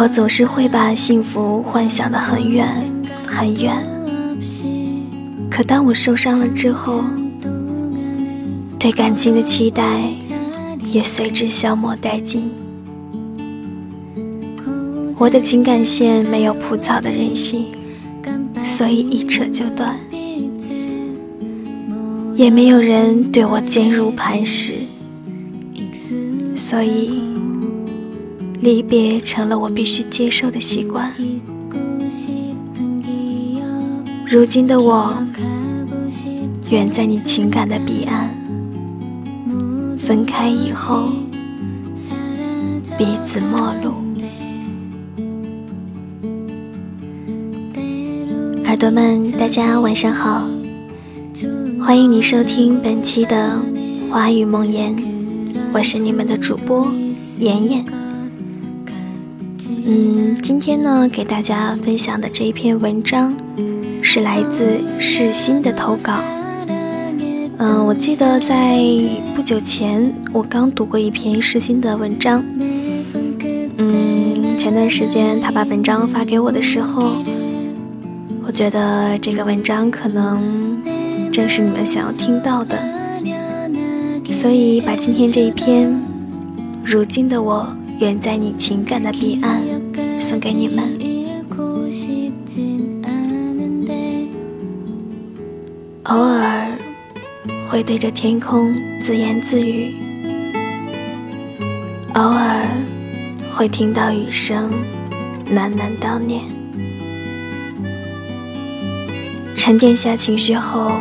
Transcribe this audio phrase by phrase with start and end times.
[0.00, 2.66] 我总是会把幸福幻想的很远
[3.26, 3.76] 很远，
[5.50, 7.04] 可当我受伤了之后，
[8.78, 10.00] 对感情的期待
[10.86, 12.50] 也随之消磨殆尽。
[15.18, 17.66] 我的情感线没有蒲草的韧性，
[18.64, 19.94] 所以一扯就断。
[22.34, 24.76] 也没有人对我坚如磐石，
[26.56, 27.20] 所以
[28.60, 31.10] 离别成了我必须接受的习惯。
[34.26, 35.14] 如今的我，
[36.68, 38.28] 远在你情感的彼岸，
[39.96, 41.08] 分开以后，
[42.98, 43.94] 彼此陌路。
[48.66, 50.46] 耳朵们，大家晚上好。
[51.80, 53.58] 欢迎你收听本期的
[54.10, 54.94] 《华语梦言》，
[55.72, 56.86] 我是你们的主播
[57.38, 57.99] 妍妍。
[59.92, 63.36] 嗯，今天呢，给大家分享的这一篇文章
[64.00, 66.12] 是来自世新的投稿。
[67.58, 68.78] 嗯，我记得在
[69.34, 72.44] 不久前，我刚读过一篇世新的文章。
[73.78, 77.16] 嗯，前段时间他把文章发给我的时候，
[78.46, 80.80] 我觉得这个文章可能。
[81.32, 82.76] 正是你们想要听到的，
[84.30, 85.88] 所以把今天这一篇
[86.84, 87.68] 《如今的我
[88.00, 89.62] 远在你情感的彼岸》
[90.20, 90.98] 送给你们。
[96.04, 96.76] 偶尔
[97.68, 99.94] 会对着天空自言自语，
[102.14, 102.66] 偶尔
[103.54, 104.70] 会听到雨声
[105.54, 106.42] 喃喃叨念，
[109.56, 110.92] 沉淀下情绪后。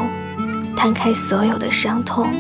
[0.76, 2.32] 摊开所有的伤痛，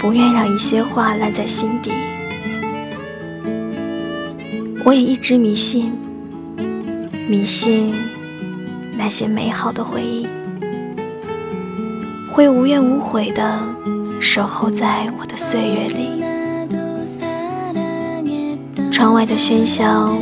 [0.00, 1.92] 不愿让一些话烂在心底。
[4.86, 5.90] 我也一直迷信，
[7.26, 7.94] 迷信
[8.98, 10.26] 那些美好的回忆
[12.30, 13.58] 会无怨无悔的
[14.20, 16.10] 守候在我的岁月里。
[18.92, 20.14] 窗外的喧嚣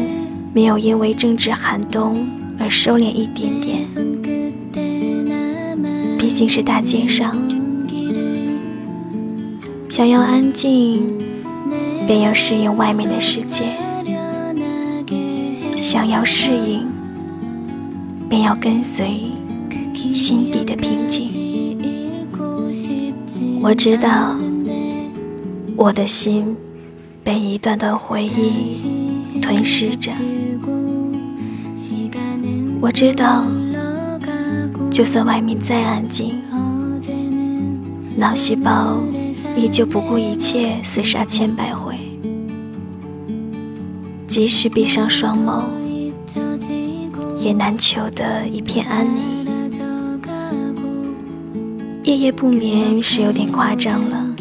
[0.54, 2.24] 没有因为正值寒冬
[2.58, 3.84] 而收敛一点点。
[6.18, 7.36] 毕竟是大街上，
[9.90, 11.02] 想要安静，
[12.06, 13.64] 便要适应外面的世界；
[15.82, 16.86] 想要适应，
[18.28, 19.32] 便要跟随
[20.14, 21.76] 心底的平静。
[23.60, 24.36] 我知道，
[25.76, 26.56] 我的心
[27.24, 30.12] 被一段段回忆吞噬着。
[32.80, 33.44] 我知道。
[34.88, 36.40] 就算外面再安静，
[38.16, 38.98] 脑细胞
[39.56, 41.81] 依旧不顾一切厮杀千百回。
[44.32, 45.64] 即使闭上双眸，
[47.38, 49.44] 也难求得一片安宁。
[52.04, 54.34] 夜夜不眠是有点夸张了，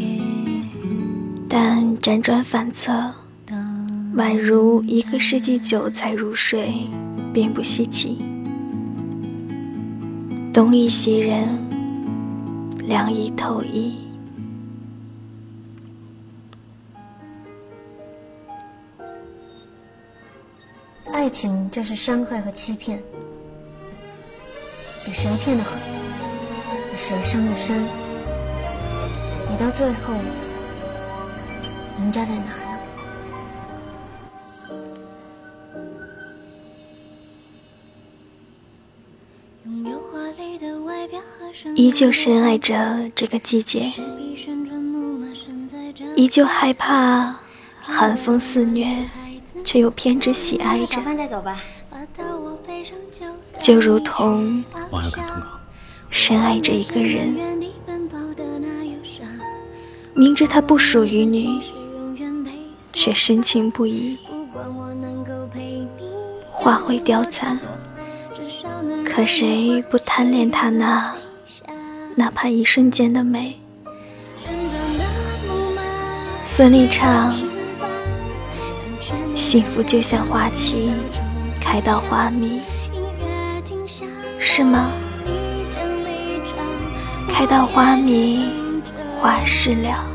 [1.49, 2.93] 但辗转反侧，
[4.15, 6.73] 宛如一个世纪久才入睡，
[7.33, 8.17] 并不稀奇。
[10.53, 11.49] 东一袭人，
[12.87, 14.00] 凉意透衣。
[21.21, 22.99] 爱情就是伤害和欺骗，
[25.05, 25.79] 比谁骗的狠，
[26.89, 27.77] 比谁伤的深。
[29.47, 30.15] 你到最后，
[31.99, 32.43] 赢家在哪？
[41.75, 43.93] 依旧深爱着这个季节，
[46.15, 47.35] 依旧害怕
[47.79, 48.87] 寒风肆虐，
[49.71, 50.99] 却又偏执喜爱着。
[50.99, 51.57] 饭再走吧。
[53.57, 54.61] 就如同
[56.09, 57.33] 深爱着一个人，
[60.13, 61.61] 明知他不属于你，
[62.91, 64.17] 却深情不移。
[66.51, 67.57] 花会凋残，
[69.05, 71.15] 可谁不贪恋他那？
[72.17, 73.57] 哪怕一瞬间的美。
[76.43, 77.33] 孙俪唱
[79.41, 80.91] ：“幸福就像花期，
[81.59, 82.61] 开到花蜜，
[84.39, 84.91] 是吗？
[87.27, 88.45] 开到花迷，
[89.19, 90.05] 花事了，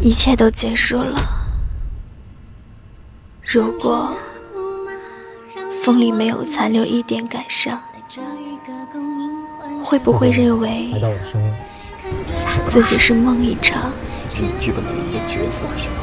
[0.00, 1.20] 一切都结束了。
[3.42, 4.10] 如果
[5.84, 7.78] 风里没有残留一点感伤。”
[9.84, 10.94] 会不会认为
[12.66, 13.92] 自己是梦一场？
[14.34, 15.94] 这个剧本的一个角色的时候。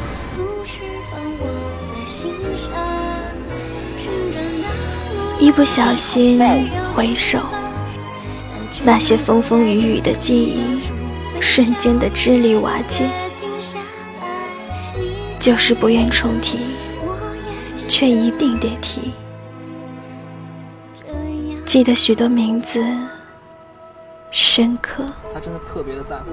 [5.40, 6.38] 一不小心
[6.94, 7.40] 回首，
[8.84, 10.82] 那些风风雨雨的记忆，
[11.42, 13.10] 瞬间的支离瓦解。
[15.40, 16.60] 就是不愿重提，
[17.88, 19.14] 却一定得提。
[21.66, 22.84] 记得许多名字，
[24.32, 25.06] 深刻。
[25.34, 26.26] 他真的特别的在乎。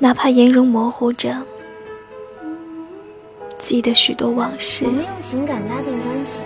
[0.00, 1.36] 哪怕颜容模糊着。
[3.58, 6.40] 记得许多往事，我们用情感拉近关系，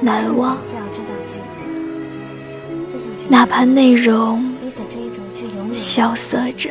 [0.00, 0.56] 难忘。
[3.28, 4.54] 哪怕内容
[5.72, 6.70] 萧瑟着。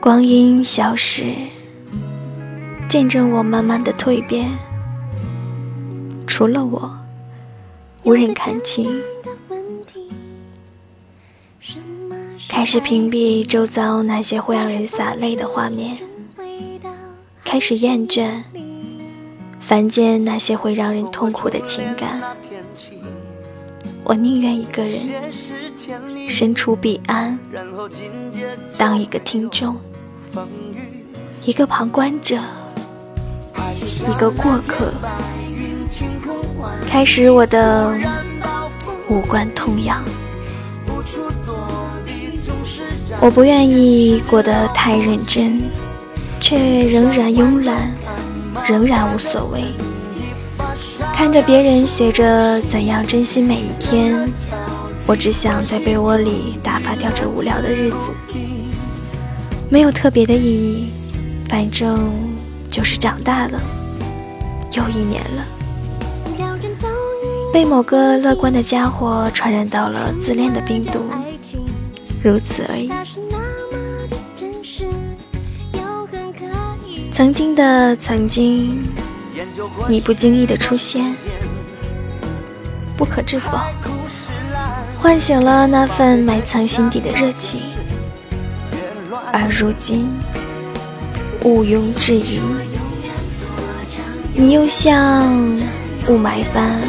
[0.00, 1.34] 光阴消逝，
[2.88, 4.50] 见证我慢慢的蜕变。
[6.38, 6.96] 除了我，
[8.04, 9.02] 无人看清。
[12.48, 15.98] 开始屏蔽周遭那些会让人洒泪的画面，
[17.44, 18.44] 开始厌倦
[19.58, 22.20] 凡间那些会让人痛苦的情感。
[24.04, 25.00] 我宁愿一个人
[26.30, 27.36] 身处彼岸，
[28.78, 29.76] 当一个听众，
[31.44, 32.38] 一个旁观者，
[34.08, 34.92] 一个过客，
[36.88, 37.94] 开始我的
[39.08, 40.02] 无关痛痒。
[43.20, 45.60] 我不愿意过得太认真，
[46.38, 47.92] 却仍然慵懒，
[48.66, 49.64] 仍然无所谓。
[51.12, 54.30] 看着别人写着怎样珍惜每一天，
[55.06, 58.12] 我只想在被窝里打发掉这无聊的日子，
[59.68, 60.90] 没有特别的意义，
[61.48, 62.12] 反正
[62.70, 63.60] 就是长大了，
[64.72, 65.44] 又一年了，
[67.52, 71.04] 被某个乐观的家伙传染到了自恋的病毒。
[72.22, 72.90] 如此而已。
[77.10, 78.82] 曾经的曾经，
[79.88, 81.16] 你不经意的出现，
[82.96, 83.58] 不可置否，
[85.00, 87.60] 唤醒了那份埋藏心底的热情。
[89.32, 90.08] 而如今，
[91.42, 92.40] 毋庸置疑，
[94.34, 95.34] 你又像
[96.08, 96.80] 雾霾般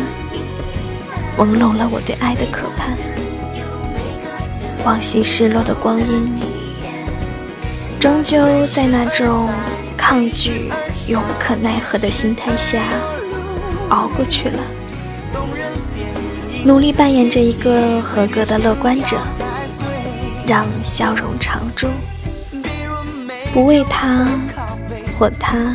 [1.39, 2.97] 朦胧了我对爱的渴盼。
[4.83, 6.33] 往昔失落的光阴，
[7.97, 9.49] 终究在那种
[9.95, 10.69] 抗拒
[11.07, 12.83] 又无可奈何的心态下
[13.87, 14.59] 熬过去了。
[16.65, 19.17] 努力扮演着一个合格的乐观者，
[20.45, 21.87] 让笑容常驻，
[23.53, 24.27] 不为他
[25.17, 25.73] 或他，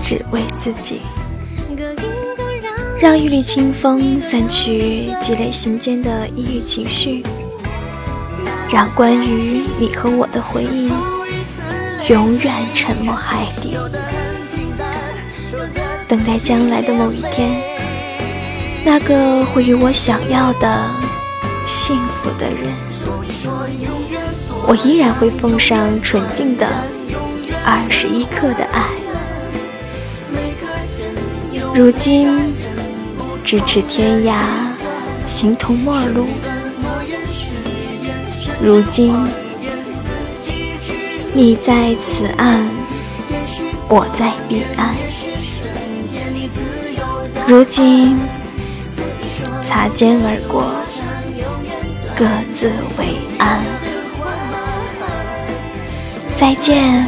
[0.00, 1.02] 只为自己。
[3.04, 7.22] 让一缕清风散去积累心间的抑郁情绪。
[8.72, 10.90] 让关于你和我的回忆
[12.08, 13.76] 永远沉没海底，
[16.08, 17.60] 等待将来的某一天，
[18.86, 20.90] 那个会与我想要的
[21.66, 22.72] 幸福的人，
[24.66, 26.66] 我依然会奉上纯净的
[27.66, 28.82] 二十一克的爱。
[31.74, 32.54] 如今
[33.44, 34.34] 咫尺天涯，
[35.26, 36.26] 形同陌路。
[38.58, 39.14] 如今，
[41.34, 42.66] 你在此岸，
[43.88, 44.94] 我在彼岸。
[47.46, 48.18] 如今，
[49.62, 50.72] 擦肩而过，
[52.16, 53.60] 各自为安。
[56.34, 57.06] 再见，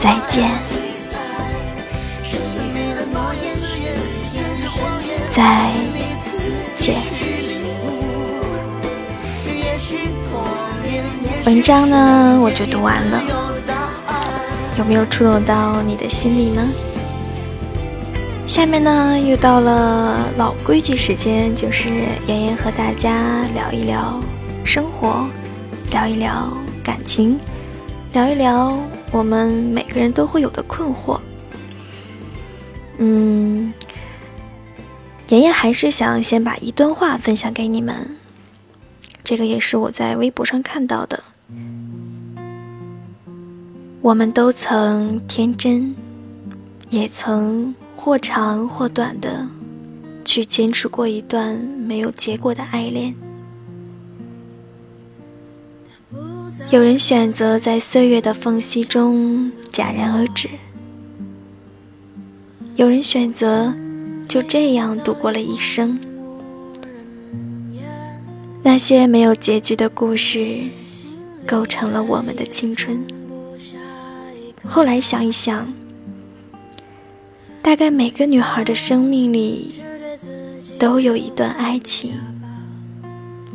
[0.00, 0.48] 再见，
[5.32, 5.72] 再
[6.78, 7.00] 见。
[11.46, 13.22] 文章呢，我就读完了，
[14.76, 16.68] 有没有触动到你的心里呢？
[18.46, 21.88] 下面呢，又到了老规矩时间，就是
[22.26, 24.20] 妍妍和大家聊一聊
[24.64, 25.26] 生活，
[25.90, 26.52] 聊一聊
[26.84, 27.40] 感情，
[28.12, 28.76] 聊一聊
[29.10, 31.18] 我们每个人都会有的困惑。
[32.98, 33.72] 嗯，
[35.32, 38.16] 妍妍还是想先把一段话分享给你们，
[39.24, 41.24] 这个也是我在微博上看到的。
[44.02, 45.94] 我们都曾天真，
[46.90, 49.48] 也曾或长或短的
[50.22, 53.14] 去坚持过一段没有结果的爱恋。
[56.70, 60.50] 有人选择在岁月的缝隙中戛然而止，
[62.76, 63.74] 有人选择
[64.32, 66.00] 就这样度过了一生。
[68.62, 70.62] 那些没有结局的故事，
[71.46, 73.04] 构成了我们的青春。
[74.64, 75.70] 后来想一想，
[77.60, 79.82] 大概每个女孩的生命里
[80.78, 82.18] 都有一段爱情，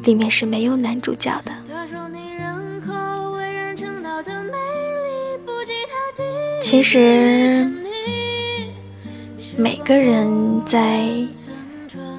[0.04, 1.52] 里面是没有男主角的。
[6.62, 7.68] 其实，
[9.58, 11.04] 每个人在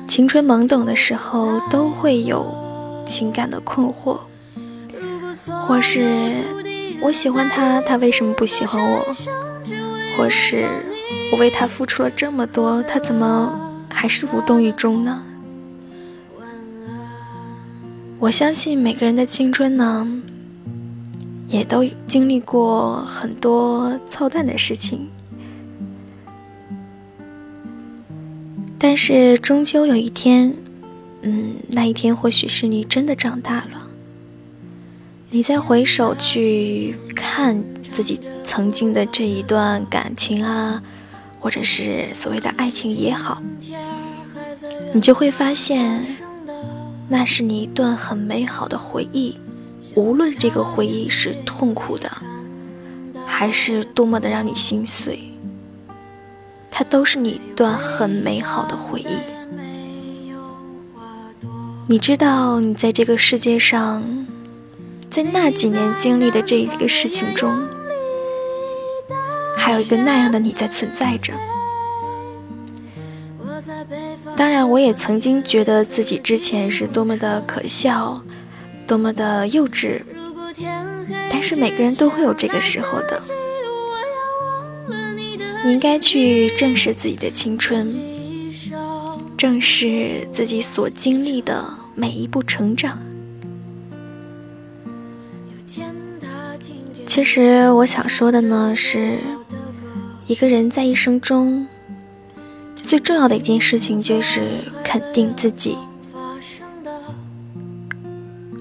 [0.09, 2.53] 青春懵懂的时候都会有
[3.07, 4.19] 情感的困惑，
[5.67, 6.43] 或是
[7.01, 9.15] 我喜欢他，他为什么不喜欢我？
[10.17, 10.67] 或是
[11.33, 13.53] 我为他付出了这么多，他怎么
[13.89, 15.23] 还是无动于衷呢？
[18.19, 20.07] 我相信每个人的青春呢。
[21.47, 25.09] 也都经历过很多操蛋的事情，
[28.79, 30.55] 但是终究有一天，
[31.23, 33.89] 嗯，那一天或许是你真的长大了，
[35.31, 40.81] 你再回首去看自己曾经的这一段感情啊，
[41.41, 43.43] 或者是所谓的爱情也好，
[44.93, 46.05] 你就会发现，
[47.09, 49.37] 那是你一段很美好的回忆。
[49.95, 52.11] 无论这个回忆是痛苦的，
[53.27, 55.33] 还是多么的让你心碎，
[56.79, 59.09] 它都是你一段很美好的回忆。
[61.89, 64.01] 你知道，你在这个世界上，
[65.11, 67.67] 在那几年经历的这一个事情中，
[69.57, 71.33] 还有一个那样的你在存在着。
[74.37, 78.23] 当然，我也曾经觉得自己之前是多么的可笑。
[78.87, 80.01] 多么的幼稚，
[81.29, 83.21] 但是每个人都会有这个时候的。
[85.65, 87.93] 你应该去正视自己的青春，
[89.37, 92.99] 正视自己所经历的每一步成长。
[97.07, 99.19] 其实我想说的呢，是
[100.27, 101.67] 一个人在一生中
[102.77, 105.77] 最重要的一件事情，就是肯定自己。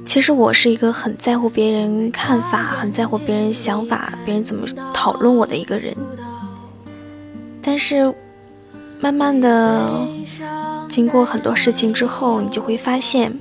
[0.05, 5.95] 其实我是一个很在乎别人看法、很在乎别人想法、别人怎么讨论我的一个人。
[7.67, 8.15] 但是，
[9.01, 10.07] 慢慢的，
[10.87, 13.37] 经过很多事情之后，你就会发现，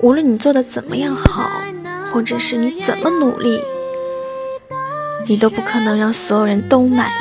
[0.00, 1.50] 无论你做的怎么样好，
[2.10, 3.60] 或者是你怎么努力，
[5.26, 7.14] 你都不可能让所有人都满意。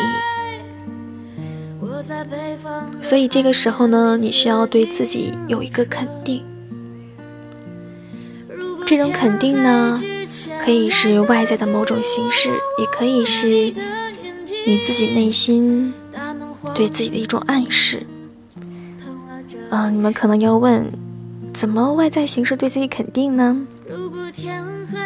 [3.01, 6.45] 所以这个时候呢，你需要对自己有一个肯定。
[8.85, 10.01] 这种肯定呢，
[10.63, 12.49] 可以是外在的某种形式，
[12.79, 13.73] 也可以是
[14.67, 15.93] 你自己内心
[16.75, 18.05] 对自己的一种暗示。
[19.69, 20.91] 嗯，你们可能要问，
[21.53, 23.65] 怎么外在形式对自己肯定呢？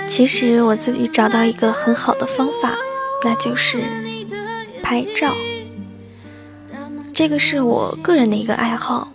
[0.07, 2.75] 其实我自己找到一个很好的方法，
[3.23, 3.83] 那就是
[4.81, 5.31] 拍照。
[7.13, 9.11] 这个是我个人的一个爱好，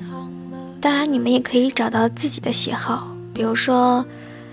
[0.81, 4.07] 当然你们也可以找到自己的喜好，比如说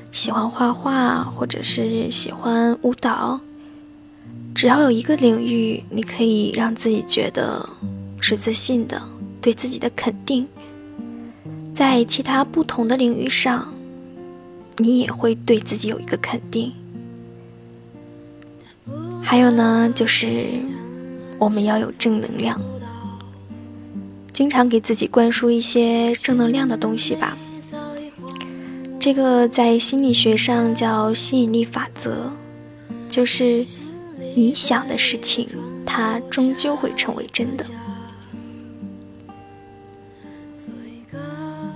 [0.09, 3.39] 喜欢画画，或者是喜欢舞蹈。
[4.55, 7.67] 只要有一个领域，你可以让自己觉得
[8.19, 9.01] 是自信的，
[9.41, 10.47] 对自己的肯定，
[11.73, 13.73] 在其他不同的领域上，
[14.77, 16.71] 你也会对自己有一个肯定。
[19.21, 20.45] 还有呢，就是
[21.39, 22.61] 我们要有正能量。
[24.31, 27.37] 经常给自己灌输一些正能量的东西吧。
[28.99, 32.31] 这个在心理学上叫吸引力法则，
[33.09, 33.65] 就是
[34.35, 35.47] 你想的事情，
[35.85, 37.65] 它终究会成为真的。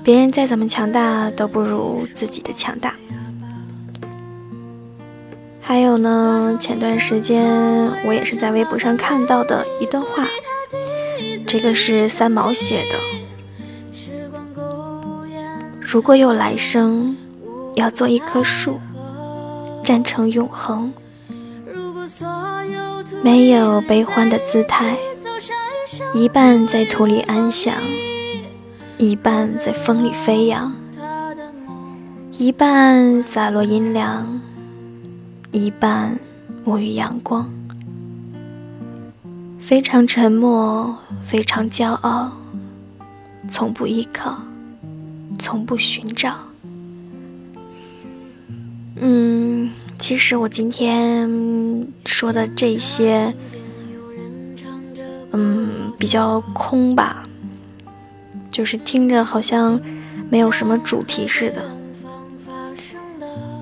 [0.04, 2.96] 别人再怎么强大，都不如自己的强大。
[5.62, 7.46] 还有呢，前段时间
[8.06, 10.26] 我也是在微博上看到的一段话。
[11.46, 12.98] 这个是三毛写的。
[15.80, 17.16] 如果有来生，
[17.76, 18.80] 要做一棵树，
[19.84, 20.94] 站成永恒，
[23.24, 24.98] 没有悲欢的姿态，
[26.14, 27.74] 一半在土里安详，
[28.98, 30.74] 一半在风里飞扬，
[32.38, 34.40] 一半洒落阴凉，
[35.52, 36.20] 一半
[36.66, 37.52] 沐浴阳光。
[39.60, 42.32] 非常沉默，非常骄傲，
[43.50, 44.42] 从不依靠，
[45.38, 46.38] 从不寻找。
[49.00, 53.34] 嗯，其实我今天说的这些，
[55.32, 57.24] 嗯，比较空吧，
[58.50, 59.80] 就是听着好像
[60.30, 61.62] 没有什么主题似的，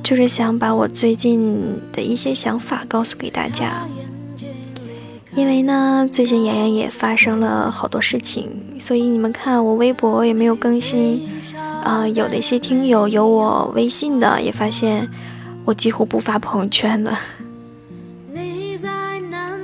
[0.03, 3.87] 就是想把我最近的一些想法告诉给大家。
[5.35, 8.49] 因为呢，最近妍妍也发生了好多事情，
[8.79, 11.27] 所以你们看我微博也没有更新。
[11.83, 15.09] 啊，有的一些听友有我微信的，也发现
[15.65, 17.19] 我几乎不发朋友圈了。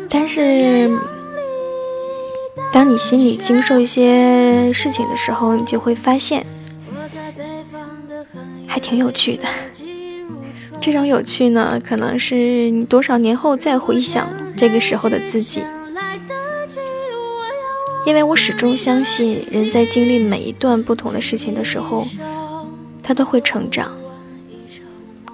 [0.10, 0.92] 但是，
[2.74, 6.46] 当你心里经受一些事情的时候，你就会发现，
[8.68, 9.44] 还挺有趣的。
[10.82, 14.28] 这种有趣呢，可能是你多少年后再回想
[14.58, 15.62] 这个时候的自己。
[18.04, 22.08] 因为我始终相信，人在经历每一段不同的事情的时候，
[23.04, 23.92] 他都会成长。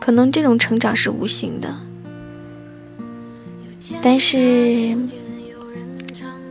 [0.08, 1.76] 可能这种成长是无形的，
[4.02, 4.98] 但是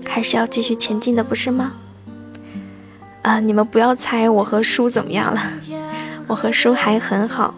[0.04, 1.72] 还是要继续前进的，不是吗？
[3.22, 5.40] 啊，你们不要猜我和叔怎么样了，
[6.28, 7.54] 我和叔还很好。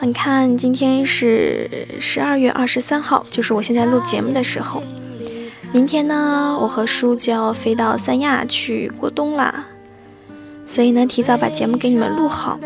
[0.00, 4.82] 你看，今天是十二月二十三号，就是我现在录节目的时候。
[5.70, 9.66] 明天呢，我和叔就要飞到三亚去过冬啦，
[10.64, 12.58] 所以呢，提早把节目给你们录好。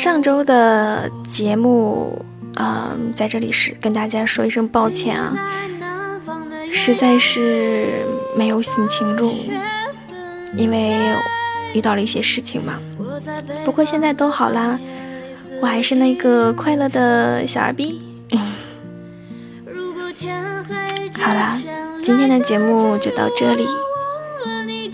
[0.00, 5.36] 上周的节目，嗯，在这里是跟大家说一声抱歉啊，
[6.72, 9.30] 实在是没有心情录，
[10.56, 10.98] 因为
[11.74, 12.80] 遇到了一些事情嘛。
[13.62, 14.80] 不过现在都好啦，
[15.60, 18.00] 我还是那个快乐的小二逼。
[21.20, 21.60] 好啦，
[22.02, 23.66] 今天的节目就到这里。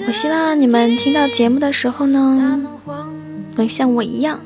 [0.09, 2.61] 我希望你们听到节目的时候呢，
[3.55, 4.41] 能像我一样，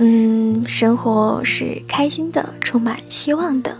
[0.00, 3.76] 嗯，生活是开心的，充满希望的。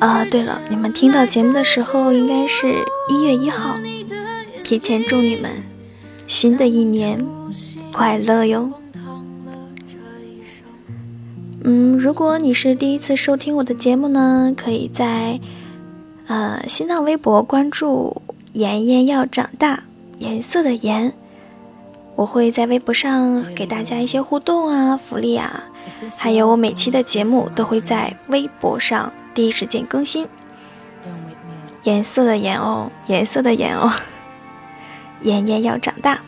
[0.00, 3.76] 啊，对了，你们听到节目的时候应该是一月一号，
[4.64, 5.62] 提前祝你们
[6.26, 7.24] 新的一年
[7.92, 8.72] 快乐哟。
[11.62, 15.40] 嗯，如果你是第一次收听我的节目呢，可以在
[16.26, 18.22] 呃新浪微博关注
[18.54, 19.84] “妍妍要长大”，
[20.18, 21.14] 颜色的颜，
[22.16, 25.64] 我会在微博上给大家一些互动啊、福利啊，
[26.18, 30.26] 还有我每期的节目都会在微博上第一时间更新。
[31.82, 33.92] 颜色的颜哦，颜色的颜哦，
[35.20, 36.20] 妍妍要长大。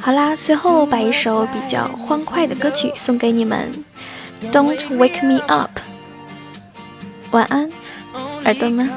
[0.00, 3.72] 好啦，最后把一首比较欢快的歌曲送给你们，
[4.52, 5.70] 《Don't Wake Me Up》。
[7.30, 7.68] 晚安，
[8.44, 8.88] 耳朵们。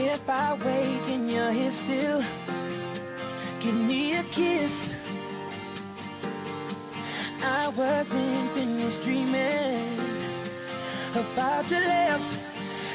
[0.00, 2.22] Don't wake in your head still
[3.60, 4.94] Give me a kiss.
[7.44, 9.98] I wasn't just dreaming
[11.14, 12.30] about your lips.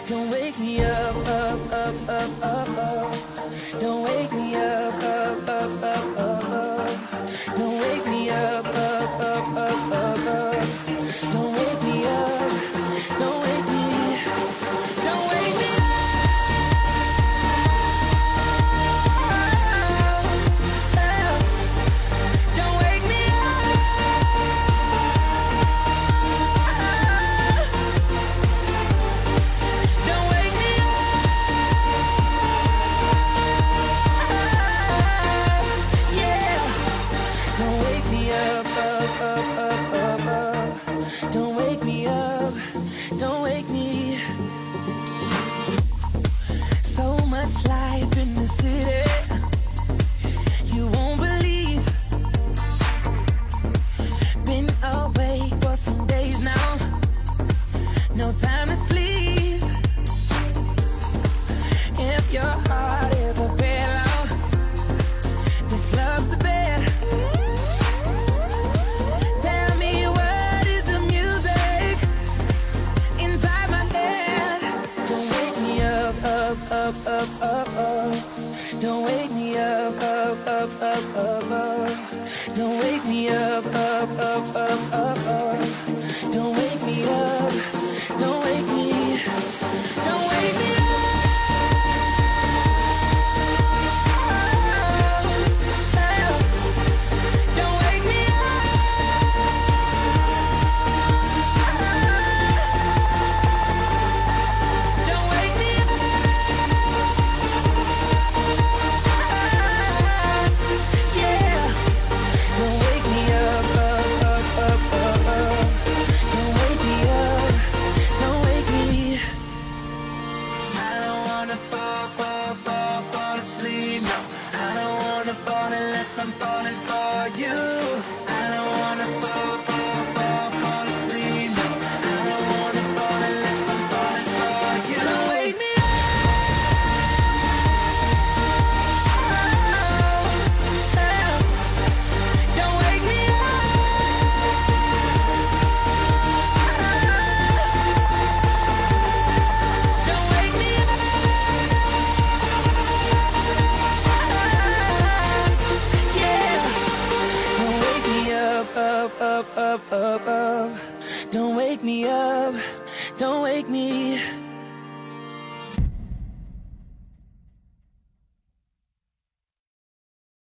[0.08, 3.18] Don't wake me up, up, up, up, up, up.
[3.80, 7.56] Don't wake me up, up, up, up, up, up.
[7.56, 10.68] Don't wake me up, up, up, up, up, up.
[11.32, 11.85] Don't wake me up.